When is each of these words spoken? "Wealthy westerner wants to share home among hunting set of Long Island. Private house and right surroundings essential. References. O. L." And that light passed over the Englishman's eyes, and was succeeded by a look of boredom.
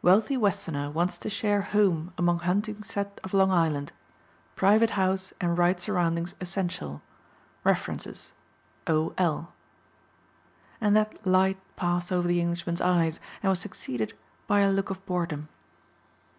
"Wealthy 0.00 0.38
westerner 0.38 0.90
wants 0.90 1.18
to 1.18 1.28
share 1.28 1.60
home 1.60 2.14
among 2.16 2.38
hunting 2.38 2.82
set 2.82 3.20
of 3.22 3.34
Long 3.34 3.50
Island. 3.50 3.92
Private 4.56 4.88
house 4.96 5.34
and 5.38 5.58
right 5.58 5.78
surroundings 5.78 6.34
essential. 6.40 7.02
References. 7.62 8.32
O. 8.86 9.12
L." 9.18 9.52
And 10.80 10.96
that 10.96 11.26
light 11.26 11.58
passed 11.76 12.10
over 12.10 12.26
the 12.26 12.40
Englishman's 12.40 12.80
eyes, 12.80 13.20
and 13.42 13.50
was 13.50 13.58
succeeded 13.58 14.14
by 14.46 14.60
a 14.60 14.72
look 14.72 14.88
of 14.88 15.04
boredom. 15.04 15.50